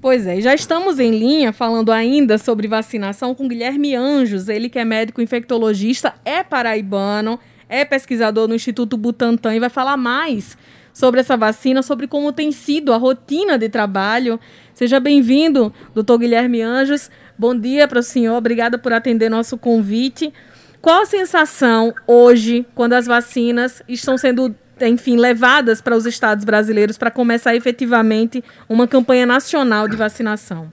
[0.00, 4.78] Pois é, já estamos em linha falando ainda sobre vacinação com Guilherme Anjos, ele que
[4.78, 10.56] é médico infectologista, é paraibano, é pesquisador no Instituto Butantan e vai falar mais
[10.92, 14.38] sobre essa vacina, sobre como tem sido a rotina de trabalho.
[14.72, 17.10] Seja bem-vindo, doutor Guilherme Anjos.
[17.36, 20.32] Bom dia para o senhor, obrigada por atender nosso convite.
[20.80, 24.54] Qual a sensação hoje, quando as vacinas estão sendo
[24.86, 30.70] enfim, levadas para os estados brasileiros para começar efetivamente uma campanha nacional de vacinação.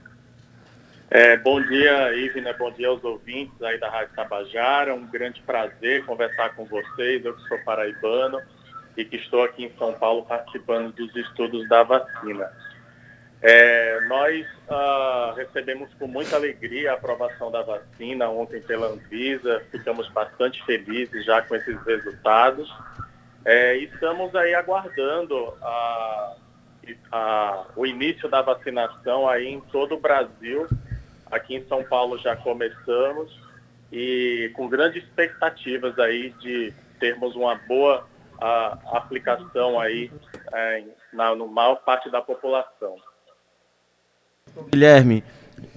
[1.08, 4.94] É, bom dia, Ivna, bom dia aos ouvintes aí da Rádio Tabajara.
[4.94, 7.24] Um grande prazer conversar com vocês.
[7.24, 8.40] Eu que sou paraibano
[8.96, 12.50] e que estou aqui em São Paulo participando dos estudos da vacina.
[13.42, 19.62] É, nós ah, recebemos com muita alegria a aprovação da vacina ontem pela Anvisa.
[19.70, 22.68] Ficamos bastante felizes já com esses resultados.
[23.46, 26.36] É, estamos aí aguardando a,
[27.12, 30.66] a, o início da vacinação aí em todo o Brasil.
[31.30, 33.40] Aqui em São Paulo já começamos
[33.92, 38.04] e com grandes expectativas aí de termos uma boa
[38.40, 40.10] a, aplicação aí
[40.52, 42.96] é, na no maior parte da população.
[44.70, 45.22] Guilherme,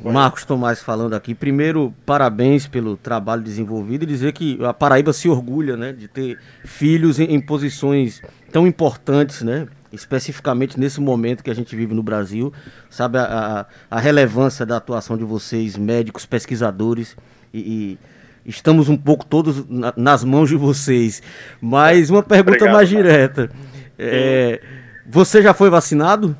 [0.03, 1.33] Marcos Tomás falando aqui.
[1.33, 6.37] Primeiro, parabéns pelo trabalho desenvolvido e dizer que a Paraíba se orgulha né, de ter
[6.63, 9.67] filhos em, em posições tão importantes, né?
[9.91, 12.53] especificamente nesse momento que a gente vive no Brasil,
[12.89, 17.17] sabe a, a, a relevância da atuação de vocês, médicos, pesquisadores,
[17.53, 17.99] e, e
[18.45, 21.21] estamos um pouco todos na, nas mãos de vocês.
[21.59, 23.49] Mas uma pergunta Obrigado, mais direta:
[23.97, 24.61] é,
[25.07, 26.37] você já foi vacinado?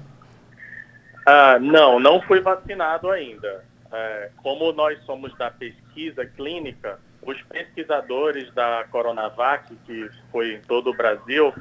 [1.31, 3.63] Ah, não, não fui vacinado ainda.
[3.91, 10.89] É, como nós somos da pesquisa clínica, os pesquisadores da Coronavac, que foi em todo
[10.89, 11.53] o Brasil,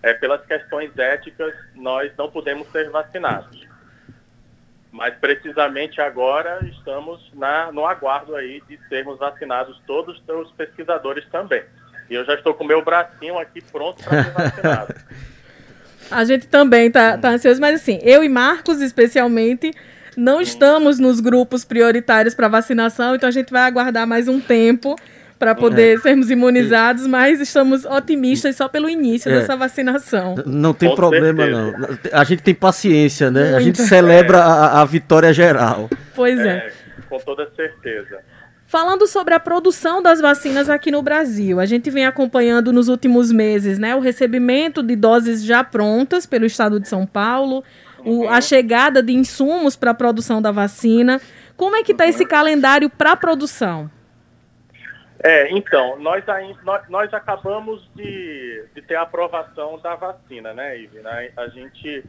[0.00, 3.66] é, pelas questões éticas, nós não podemos ser vacinados.
[4.92, 11.64] Mas precisamente agora estamos na, no aguardo aí de sermos vacinados todos os pesquisadores também.
[12.08, 14.30] E eu já estou com o meu bracinho aqui pronto para ser
[14.62, 14.94] vacinado.
[16.10, 19.72] A gente também tá, tá ansioso, mas assim, eu e Marcos, especialmente,
[20.16, 24.96] não estamos nos grupos prioritários para vacinação, então a gente vai aguardar mais um tempo
[25.38, 26.00] para poder é.
[26.00, 29.38] sermos imunizados, mas estamos otimistas só pelo início é.
[29.38, 30.34] dessa vacinação.
[30.46, 31.78] Não tem Com problema, certeza.
[31.78, 31.98] não.
[32.18, 33.42] A gente tem paciência, né?
[33.42, 33.56] Muito.
[33.56, 34.40] A gente celebra é.
[34.40, 35.90] a, a, vitória geral.
[36.14, 36.48] Pois é.
[36.48, 36.72] é.
[37.08, 38.20] Com toda certeza.
[38.66, 43.30] Falando sobre a produção das vacinas aqui no Brasil, a gente vem acompanhando nos últimos
[43.30, 47.62] meses né, o recebimento de doses já prontas pelo estado de São Paulo,
[48.04, 48.42] o, a uhum.
[48.42, 51.20] chegada de insumos para a produção da vacina.
[51.56, 52.28] Como é que está esse uhum.
[52.28, 53.88] calendário para a produção?
[55.22, 56.24] É, então, nós,
[56.64, 61.00] nós, nós acabamos de, de, ter a aprovação da vacina, né, Ive?
[61.36, 62.04] A gente,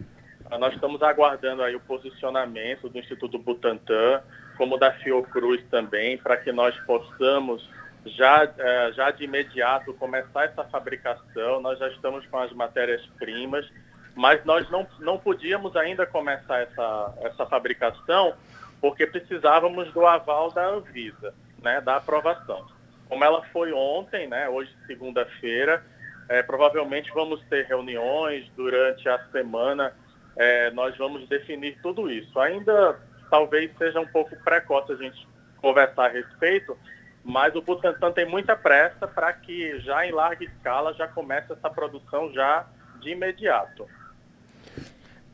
[0.60, 4.22] nós estamos aguardando aí o posicionamento do Instituto Butantan,
[4.58, 7.68] como da Fiocruz também, para que nós possamos
[8.06, 11.62] já, é, já de imediato começar essa fabricação.
[11.62, 13.70] Nós já estamos com as matérias-primas,
[14.16, 18.34] mas nós não, não podíamos ainda começar essa, essa fabricação
[18.80, 22.66] porque precisávamos do aval da Anvisa, né, da aprovação.
[23.10, 25.84] Como ela foi ontem, né, hoje segunda-feira,
[26.30, 29.94] é, provavelmente vamos ter reuniões durante a semana,
[30.38, 32.40] é, nós vamos definir tudo isso.
[32.40, 33.00] Ainda
[33.30, 35.28] talvez seja um pouco precoce a gente
[35.58, 36.78] conversar a respeito,
[37.24, 41.70] mas o Butantan tem muita pressa para que já em larga escala já comece essa
[41.70, 42.66] produção já
[43.02, 43.86] de imediato.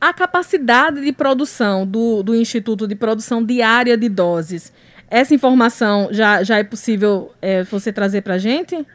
[0.00, 4.72] A capacidade de produção do, do Instituto de Produção Diária de Doses,
[5.08, 8.86] essa informação já, já é possível é, você trazer para a gente?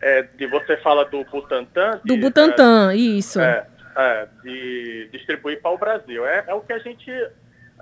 [0.00, 2.00] É, de você fala do Butantan?
[2.04, 3.40] Do Butantan, é, isso.
[3.40, 3.66] É,
[3.96, 6.26] é, de distribuir para o Brasil.
[6.26, 7.10] É, é o que a gente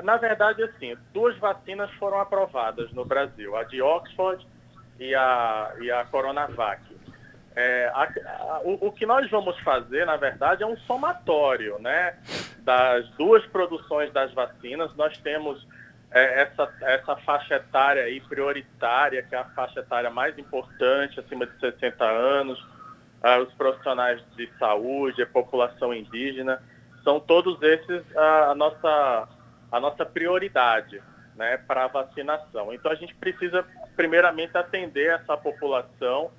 [0.03, 4.47] na verdade, assim, duas vacinas foram aprovadas no Brasil, a de Oxford
[4.98, 6.82] e a, e a Coronavac.
[7.54, 12.16] É, a, a, o, o, que nós vamos fazer, na verdade, é um somatório né,
[12.60, 14.94] das duas produções das vacinas.
[14.94, 15.66] Nós temos
[16.10, 21.47] é, essa, essa faixa etária aí prioritária, que é a faixa etária mais importante, acima
[21.47, 22.65] de 60 anos,
[23.22, 26.63] ah, os profissionais de saúde, a população indígena,
[27.05, 29.28] são todos esses a, a nossa
[29.71, 31.01] a nossa prioridade
[31.37, 32.72] né, para a vacinação.
[32.72, 33.65] Então, a gente precisa,
[33.97, 36.31] primeiramente, atender essa população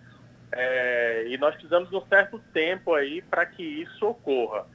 [0.52, 4.66] é, e nós precisamos de um certo tempo aí para que isso ocorra.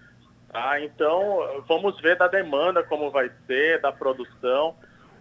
[0.48, 0.80] Tá?
[0.80, 4.74] Então, vamos ver da demanda como vai ser, da produção,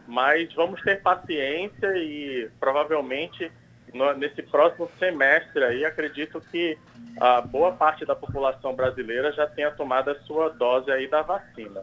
[0.08, 3.52] mas vamos ter paciência e provavelmente
[3.96, 6.78] no, nesse próximo semestre aí acredito que
[7.20, 11.82] a boa parte da população brasileira já tenha tomado a sua dose aí da vacina.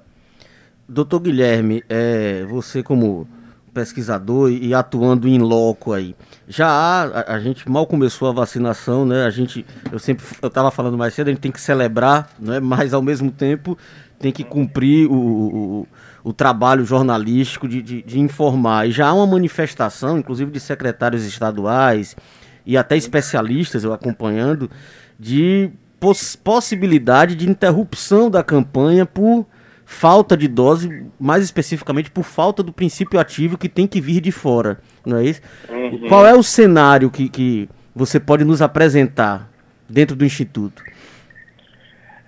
[0.87, 3.27] Doutor Guilherme, é, você como
[3.73, 6.15] pesquisador e atuando em loco aí.
[6.47, 9.25] Já há, a, a, gente mal começou a vacinação, né?
[9.25, 12.61] A gente, eu sempre, eu estava falando mais cedo, a gente tem que celebrar, né?
[12.61, 13.79] Mas ao mesmo tempo
[14.23, 15.89] tem que cumprir o, o,
[16.23, 18.89] o trabalho jornalístico de, de, de, informar.
[18.89, 22.17] E já há uma manifestação, inclusive de secretários estaduais
[22.65, 24.71] e até especialistas eu acompanhando,
[25.19, 29.45] de poss possibilidade de interrupção da campanha por
[29.85, 34.31] falta de dose, mais especificamente por falta do princípio ativo que tem que vir de
[34.31, 35.41] fora, não é isso?
[35.69, 36.09] Uhum.
[36.09, 39.51] Qual é o cenário que, que você pode nos apresentar
[39.89, 40.83] dentro do Instituto?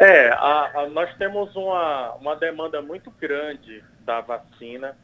[0.05, 4.95] É, a, a, nós temos uma, uma demanda muito grande da vacina.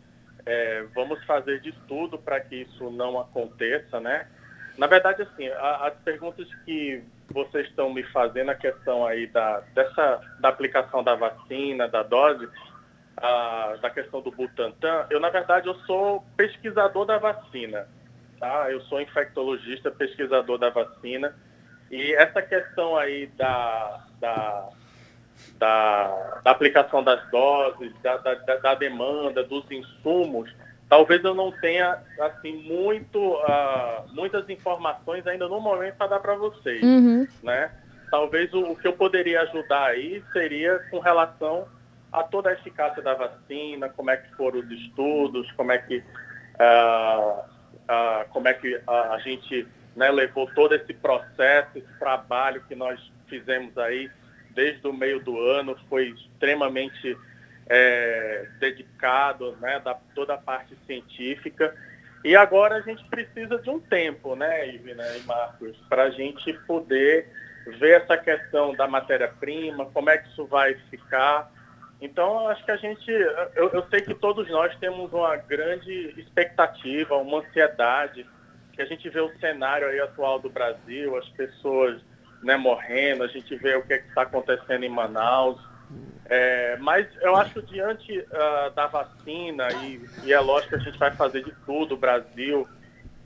[0.44, 4.26] É, vamos fazer de tudo para que isso não aconteça, né?
[4.76, 9.60] Na verdade, assim, a, as perguntas que vocês estão me fazendo, a questão aí da,
[9.74, 12.46] dessa, da aplicação da vacina, da dose,
[13.16, 17.88] a, da questão do Butantan, eu, na verdade, eu sou pesquisador da vacina,
[18.38, 18.70] tá?
[18.70, 21.34] Eu sou infectologista, pesquisador da vacina,
[21.90, 24.68] e essa questão aí da, da,
[25.58, 30.50] da, da aplicação das doses, da, da, da demanda, dos insumos,
[30.88, 36.34] talvez eu não tenha assim muito uh, muitas informações ainda no momento para dar para
[36.34, 37.26] vocês, uhum.
[37.42, 37.70] né?
[38.10, 41.68] Talvez o, o, que eu poderia ajudar aí seria com relação
[42.12, 45.98] a toda a eficácia da vacina, como é que foram os estudos, como é que
[45.98, 52.64] uh, uh, como é que a, a gente né, levou todo esse processo, esse trabalho
[52.66, 54.10] que nós fizemos aí
[54.54, 57.16] desde o meio do ano, foi extremamente
[57.66, 61.74] é, dedicado, né, da toda a parte científica.
[62.24, 66.52] E agora a gente precisa de um tempo, né, Ivina e Marcos, para a gente
[66.66, 67.28] poder
[67.78, 71.50] ver essa questão da matéria-prima, como é que isso vai ficar.
[72.00, 73.10] Então, acho que a gente,
[73.54, 78.26] eu, eu, sei que todos nós temos uma grande expectativa, uma ansiedade,
[78.72, 82.00] que a gente vê o cenário aí atual do Brasil, as pessoas
[82.42, 85.60] né, morrendo, a gente vê o que é está acontecendo em Manaus,
[86.26, 90.84] é, mas eu acho que diante uh, da vacina, e, e, é lógico que a
[90.84, 92.68] gente vai fazer de tudo, o Brasil,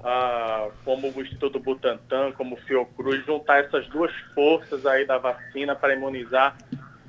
[0.01, 5.77] uh, como o Instituto Butantan, como o Fiocruz, juntar essas duas forças aí da vacina
[5.77, 6.57] para imunizar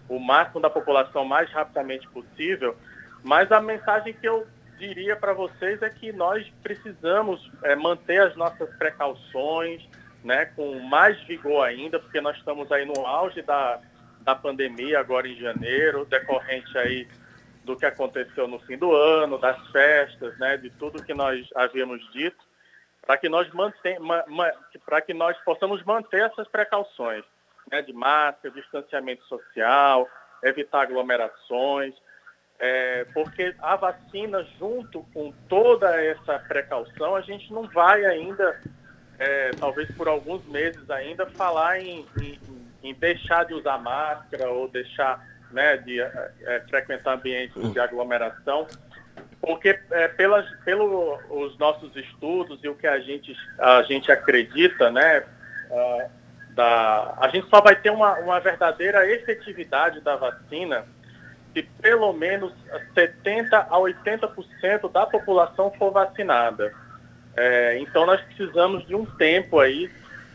[0.10, 2.76] o máximo da população mais rapidamente possível.
[3.24, 4.46] Mas a mensagem que eu
[4.78, 9.88] diria para vocês é que nós precisamos é, manter as nossas precauções,
[10.26, 13.80] né, com mais vigor ainda, porque nós estamos aí no auge da
[14.26, 17.08] da pandemia agora em janeiro, decorrente aí
[17.64, 22.02] do que aconteceu no fim do ano, das festas, né, de tudo que nós havíamos
[22.12, 22.44] dito,
[23.06, 23.48] para que nós
[24.84, 27.24] para que nós possamos manter essas precauções,
[27.72, 30.10] né, de máscara, distanciamento social,
[30.44, 31.94] evitar aglomerações,
[32.58, 38.60] é, porque a vacina, junto com toda essa precaução, a gente não vai ainda,
[39.20, 42.40] é, talvez por alguns meses ainda, falar em, em
[42.86, 48.68] em deixar de usar máscara ou deixar né, de é, frequentar ambientes de aglomeração,
[49.42, 55.24] porque é, pelas, pelos nossos estudos e o que a gente, a gente acredita, né,
[55.72, 56.10] uh,
[56.54, 60.86] da, a gente só vai ter uma, uma verdadeira efetividade da vacina
[61.54, 62.54] se pelo menos
[62.94, 66.74] 70% a 80% da população for vacinada.
[67.38, 69.92] É, então nós precisamos de um tempo aí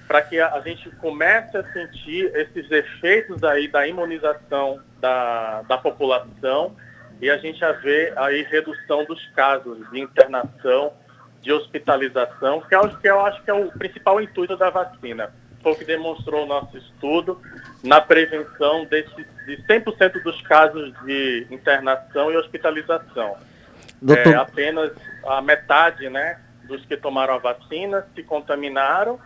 [0.07, 6.75] para que a, gente comece a sentir esses efeitos aí da imunização da, da população
[7.21, 10.92] e a gente a ver aí redução dos casos de internação,
[11.40, 15.33] de hospitalização, que é o que eu acho que é o principal intuito da vacina.
[15.62, 17.40] Foi o que demonstrou o nosso estudo
[17.85, 19.14] na prevenção desse,
[19.47, 23.37] de 100% dos casos de internação e hospitalização.
[24.02, 24.33] Doutor...
[24.33, 24.90] É, apenas
[25.25, 26.40] a metade né,
[26.71, 29.19] dos que tomaram a vacina se contaminaram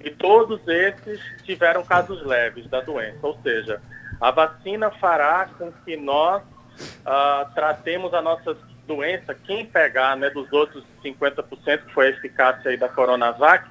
[0.00, 3.18] e todos esses tiveram casos leves da doença.
[3.22, 3.80] Ou seja,
[4.20, 10.52] a vacina fará com que nós uh, tratemos a nossa doença, quem pegar né, dos
[10.52, 13.68] outros 50% que foi a eficácia aí da Coronavac,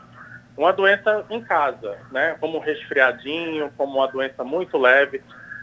[0.57, 5.21] uma doença em casa, né, como um resfriadinho, como uma doença muito leve,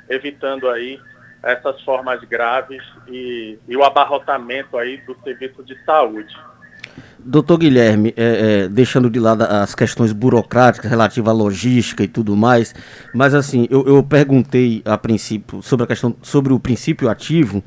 [0.09, 1.01] evitando aí
[1.43, 6.37] essas formas graves e, e o abarrotamento aí do serviço de saúde.
[7.25, 12.37] Doutor Guilherme, é, é, deixando de lado as questões burocráticas relativas à logística e tudo
[12.37, 12.75] mais,
[13.15, 17.63] mas assim, eu, eu perguntei a princípio sobre a questão sobre o princípio ativo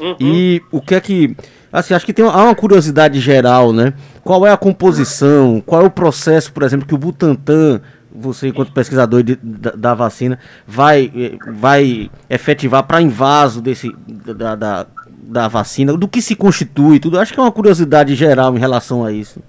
[0.00, 0.16] uhum.
[0.20, 1.36] e o que é que.
[1.70, 3.92] Assim, acho que tem há uma curiosidade geral, né?
[4.24, 8.72] Qual é a composição, qual é o processo, por exemplo, que o Butantan você, enquanto
[8.72, 11.12] pesquisador de, da, da, vacina, vai,
[11.54, 14.86] vai efetivar para invaso desse, da, da,
[15.28, 15.96] da, vacina?
[15.96, 17.18] Do que se constitui tudo?
[17.18, 19.42] Acho que é uma curiosidade geral em relação a isso.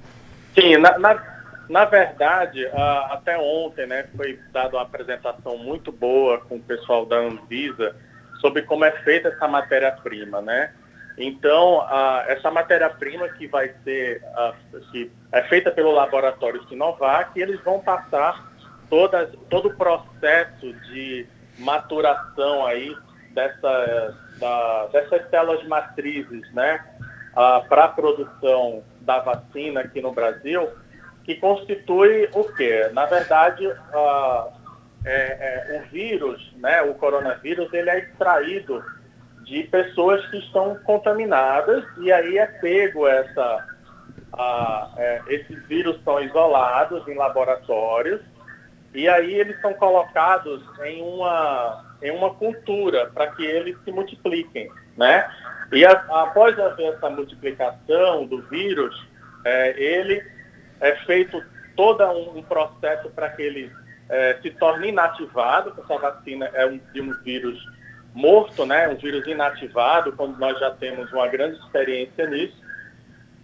[0.54, 1.24] Sim, na, na,
[1.70, 7.06] na verdade, uh, até ontem né, foi dada uma apresentação muito boa com o pessoal
[7.06, 7.96] da Anvisa
[8.42, 10.72] sobre como é feita essa matéria-prima, né?
[11.18, 17.60] Então, uh, essa matéria-prima que vai ser, uh, que é feita pelo laboratório Sinovac, eles
[17.62, 18.50] vão passar
[18.90, 22.96] toda, todo o processo de maturação aí
[23.32, 26.84] dessa, da, dessas células matrizes, né,
[27.32, 30.70] uh, para a produção da vacina aqui no Brasil,
[31.24, 32.90] que constitui o quê?
[32.94, 34.52] Na verdade, uh,
[35.06, 38.84] é, é, o vírus, né, o coronavírus, ele é extraído
[39.44, 43.66] de pessoas que estão contaminadas e aí é pego essa,
[44.34, 48.22] a, é, esses vírus são isolados em laboratórios
[48.94, 54.72] e aí eles são colocados em uma, em uma cultura para que eles se multipliquem,
[54.98, 55.30] né?
[55.72, 58.96] E a, após haver essa multiplicação do vírus,
[59.46, 60.24] é, ele
[60.80, 61.44] é feito
[61.76, 63.72] todo um, um processo para que ele
[64.10, 67.60] é, se torne inativado, porque essa vacina é um, de um vírus
[68.14, 72.58] morto, né, um vírus inativado, quando nós já temos uma grande experiência nisso.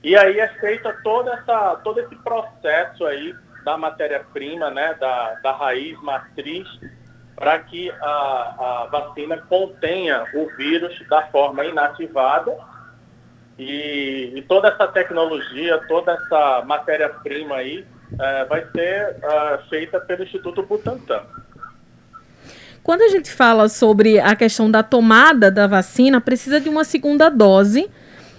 [0.04, 3.34] E aí é feita toda essa, todo esse processo aí
[3.64, 6.68] da matéria-prima, né, da, da raiz matriz,
[7.36, 12.56] para que a, a vacina contenha o vírus da forma inativada.
[13.58, 17.86] E, e toda essa tecnologia, toda essa matéria-prima aí
[18.20, 21.24] é, vai ser é, feita pelo Instituto Butantan.
[22.84, 27.30] Quando a gente fala sobre a questão da tomada da vacina, precisa de uma segunda
[27.30, 27.90] dose.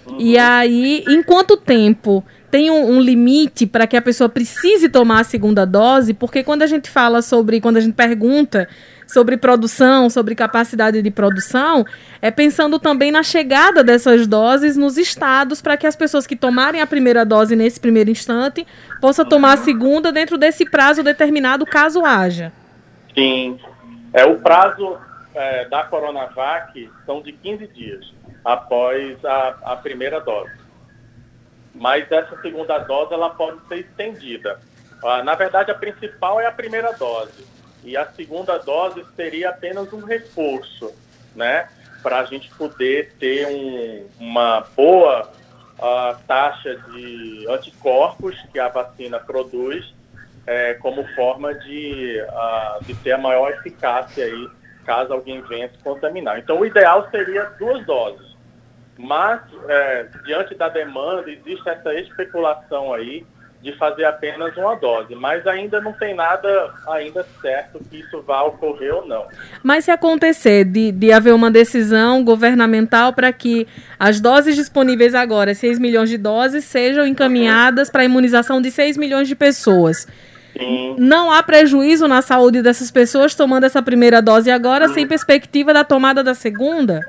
[0.05, 0.15] Uhum.
[0.19, 5.21] E aí, em quanto tempo tem um, um limite para que a pessoa precise tomar
[5.21, 6.13] a segunda dose?
[6.13, 8.67] Porque quando a gente fala sobre, quando a gente pergunta
[9.05, 11.85] sobre produção, sobre capacidade de produção,
[12.21, 16.81] é pensando também na chegada dessas doses nos estados para que as pessoas que tomarem
[16.81, 18.67] a primeira dose nesse primeiro instante
[18.99, 22.51] possam tomar a segunda dentro desse prazo determinado, caso haja.
[23.15, 23.57] Sim,
[24.13, 24.97] é, o prazo
[25.33, 28.13] é, da Coronavac são de 15 dias
[28.43, 30.51] após a, a primeira dose.
[31.77, 34.59] Mas essa segunda dose ela pode ser estendida.
[35.03, 37.45] Ah, na verdade, a principal é a primeira dose.
[37.83, 40.93] E a segunda dose seria apenas um reforço,
[41.35, 41.69] né?
[42.01, 45.31] Para a gente poder ter um, uma boa
[45.77, 49.93] uh, taxa de anticorpos que a vacina produz
[50.47, 54.49] é, como forma de, uh, de ter a maior eficácia aí,
[54.85, 56.39] caso alguém venha se contaminar.
[56.39, 58.26] Então, o ideal seria duas doses.
[58.97, 63.25] Mas, é, diante da demanda, existe essa especulação aí
[63.61, 68.43] de fazer apenas uma dose, mas ainda não tem nada ainda certo que isso vá
[68.43, 69.25] ocorrer ou não.
[69.63, 73.67] Mas se acontecer de, de haver uma decisão governamental para que
[73.99, 78.95] as doses disponíveis agora, 6 milhões de doses, sejam encaminhadas para a imunização de 6
[78.95, 80.07] milhões de pessoas,
[80.57, 80.95] Sim.
[80.97, 85.83] Não há prejuízo na saúde dessas pessoas tomando essa primeira dose agora, sem perspectiva da
[85.83, 87.01] tomada da segunda?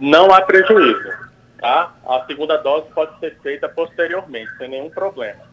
[0.00, 1.10] Não há prejuízo.
[1.58, 1.94] Tá?
[2.04, 5.52] A segunda dose pode ser feita posteriormente, sem nenhum problema.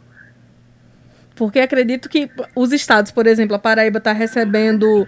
[1.36, 5.08] Porque acredito que os estados, por exemplo, a Paraíba está recebendo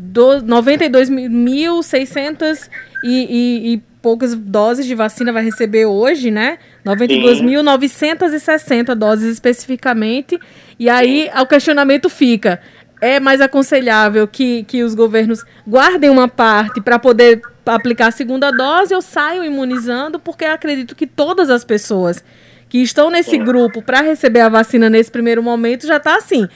[0.00, 2.68] 92.600
[3.02, 6.58] e, e, e poucas doses de vacina vai receber hoje, né?
[6.84, 10.38] 92.960 doses especificamente.
[10.78, 12.60] E aí o questionamento fica:
[13.00, 18.50] é mais aconselhável que, que os governos guardem uma parte para poder aplicar a segunda
[18.50, 20.18] dose ou saiam imunizando?
[20.18, 22.24] Porque acredito que todas as pessoas
[22.68, 26.48] que estão nesse grupo para receber a vacina nesse primeiro momento já está assim.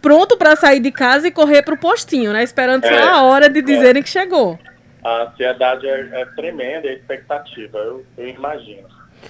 [0.00, 2.42] Pronto para sair de casa e correr para o postinho, né?
[2.42, 4.02] Esperando é, só a hora de dizerem é.
[4.02, 4.58] que chegou
[5.04, 8.88] a ansiedade é, é tremenda e a expectativa, eu, eu, imagino.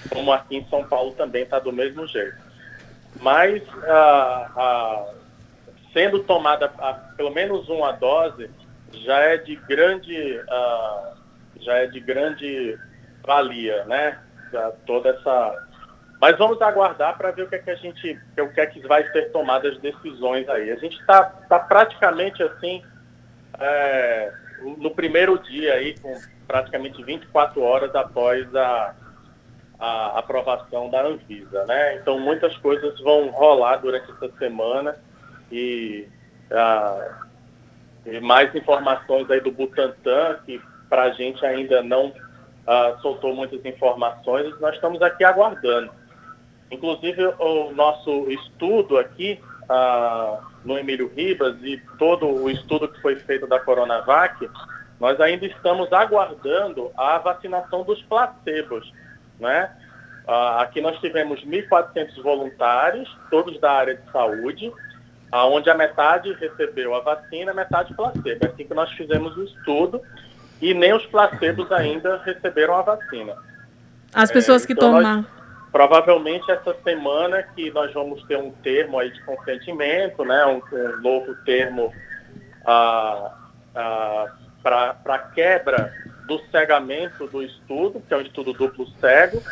[0.09, 2.37] Como aqui em São Paulo também está do mesmo jeito.
[3.19, 5.13] Mas, ah, ah,
[5.93, 8.49] sendo tomada a, pelo menos uma dose,
[8.93, 11.13] já é de grande, ah,
[11.61, 12.77] já é de grande
[13.23, 14.19] valia, né?
[14.85, 15.67] toda essa.
[16.21, 18.79] Mas vamos aguardar para ver o que é que a gente, o que é que
[18.87, 20.71] vai ser tomadas decisões aí.
[20.71, 22.83] A gente está tá praticamente assim.
[23.59, 24.33] É,
[24.77, 26.13] no primeiro dia aí, com
[26.47, 28.95] praticamente 24 horas após a,
[29.79, 31.95] a aprovação da Anvisa, né?
[31.95, 34.95] Então muitas coisas vão rolar durante essa semana
[35.51, 36.07] e,
[36.51, 37.19] ah,
[38.05, 42.13] e mais informações aí do Butantan, que para a gente ainda não
[42.67, 45.91] ah, soltou muitas informações, nós estamos aqui aguardando.
[46.71, 49.39] Inclusive o nosso estudo aqui
[49.69, 54.49] ah, no Emílio Ribas e todo o estudo que foi feito da Coronavac,
[54.99, 58.91] nós ainda estamos aguardando a vacinação dos placebos,
[59.39, 59.71] né?
[60.27, 64.73] Ah, aqui nós tivemos 1.400 voluntários, todos da área de saúde,
[65.31, 68.45] onde a metade recebeu a vacina, a metade placebo.
[68.45, 70.01] É assim que nós fizemos o estudo
[70.61, 73.35] e nem os placebos ainda receberam a vacina.
[74.13, 75.17] As pessoas é, que então tomam.
[75.17, 75.25] Nós,
[75.71, 81.01] provavelmente essa semana que nós vamos ter um termo aí de consentimento, né, um, um
[81.01, 81.93] novo termo
[82.65, 83.33] ah,
[83.75, 84.31] ah,
[84.63, 85.93] para quebra
[86.27, 89.43] do cegamento do estudo, que é um estudo duplo cego,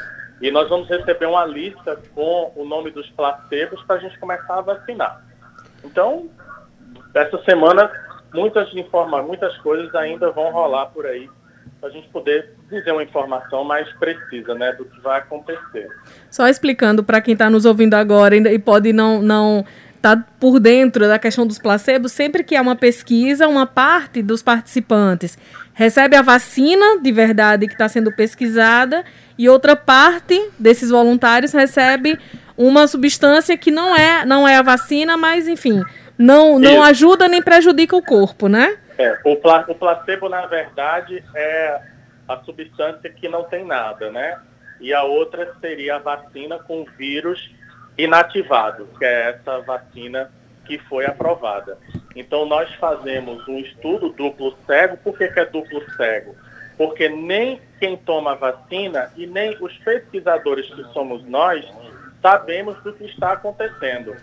[0.41, 4.57] e nós vamos receber uma lista com o nome dos placebos para a gente começar
[4.57, 5.23] a vacinar.
[5.83, 6.29] Então,
[7.13, 7.91] essa semana,
[8.33, 11.29] muitas, informa muitas coisas ainda vão rolar por aí
[11.79, 15.89] para a gente poder dizer uma informação mais precisa né, do que vai acontecer.
[16.29, 21.07] Só explicando para quem está nos ouvindo agora e pode não, não está por dentro
[21.07, 25.37] da questão dos placebos, sempre que há uma pesquisa, uma parte dos participantes
[25.73, 29.03] recebe a vacina de verdade que está sendo pesquisada
[29.37, 32.17] e outra parte desses voluntários recebe
[32.55, 35.81] uma substância que não é, não é a vacina, mas enfim,
[36.17, 38.77] não, não ajuda nem prejudica o corpo, né?
[38.97, 41.81] É, o, pla o placebo, na verdade, é
[42.27, 44.39] a substância que não tem nada, né?
[44.79, 47.51] E a outra seria a vacina com vírus
[47.97, 50.31] inativado, que é essa vacina
[50.65, 51.77] que foi aprovada.
[52.15, 54.97] Então, nós fazemos um estudo duplo cego.
[54.97, 56.35] Por que, que é duplo cego?
[56.77, 61.65] Porque nem quem toma vacina e nem os pesquisadores que somos nós
[62.21, 64.15] sabemos do que está acontecendo.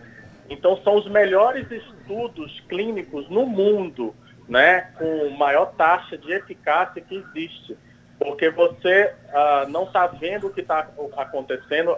[0.50, 4.12] Então, são os melhores estudos clínicos no mundo,
[4.48, 7.78] né, com maior taxa de eficácia que existe.
[8.18, 11.96] Porque você ah, não está vendo o que está acontecendo,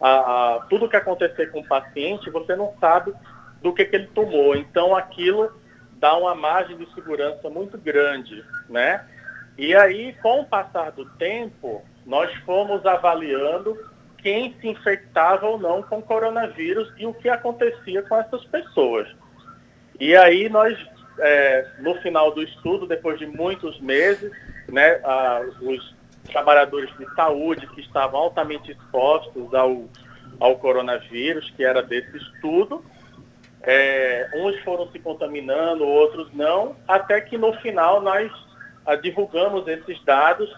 [0.00, 0.08] a,
[0.54, 3.12] a, tudo que acontecer com o paciente, você não sabe
[3.60, 4.56] do que, que ele tomou.
[4.56, 5.52] Então, aquilo
[5.98, 9.04] dá uma margem de segurança muito grande, né?
[9.58, 13.78] E aí, com o passar do tempo, nós fomos avaliando
[14.22, 19.08] quem se infectava ou não com coronavírus e o que acontecia com essas pessoas.
[19.98, 20.78] E aí nós,
[21.18, 24.30] é, no final do estudo, depois de muitos meses,
[24.68, 25.00] né,
[25.60, 25.94] os
[26.30, 29.84] trabalhadores de saúde que estavam altamente expostos ao,
[30.38, 32.84] ao coronavírus, que era desse estudo.
[33.62, 38.32] É, uns foram se contaminando, outros não, até que no final nós
[38.86, 40.50] a, ah, divulgamos esses dados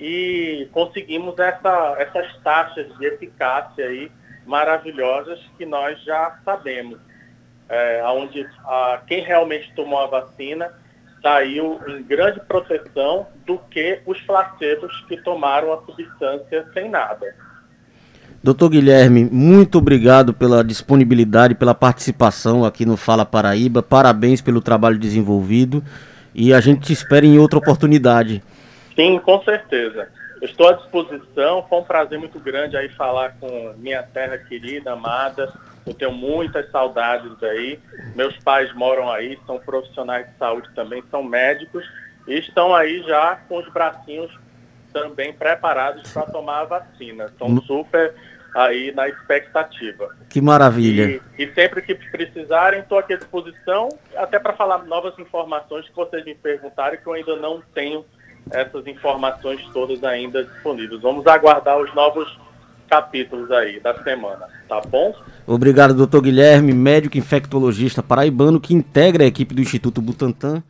[0.00, 4.10] e conseguimos essa, essas taxas de eficácia aí
[4.46, 6.98] maravilhosas que nós já sabemos,
[7.68, 10.72] é, onde a, quem realmente tomou a vacina
[11.22, 17.34] saiu em grande proteção do que os placebos que tomaram a substância sem nada.
[18.42, 23.82] Doutor Guilherme, muito obrigado pela disponibilidade, pela participação aqui no Fala Paraíba.
[23.82, 25.84] Parabéns pelo trabalho desenvolvido
[26.34, 28.42] e a gente te espera em outra oportunidade.
[29.00, 30.08] Sim, com certeza.
[30.42, 31.64] estou à disposição.
[31.68, 35.52] Foi um prazer muito grande aí falar com minha terra querida, amada
[35.86, 37.78] eu tenho muitas saudades aí.
[38.14, 41.84] Meus pais moram aí, são profissionais de saúde também, são médicos
[42.26, 44.30] e estão aí já com os bracinhos
[44.92, 47.24] também preparados para tomar a vacina.
[47.24, 48.14] Estão super
[48.54, 50.14] aí na expectativa.
[50.28, 51.20] Que maravilha.
[51.38, 55.94] E, e sempre que precisarem, estou aqui à disposição, até para falar novas informações que
[55.94, 58.04] vocês me perguntaram, que eu ainda não tenho
[58.50, 61.00] essas informações todas ainda disponíveis.
[61.00, 62.38] Vamos aguardar os novos
[62.88, 65.14] capítulos aí da semana, tá bom?
[65.46, 70.62] Obrigado, doutor Guilherme, médico infectologista paraibano que integra a equipe do Instituto Butantan.